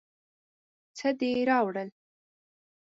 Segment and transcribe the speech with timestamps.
[0.97, 1.89] څه دې راوړل.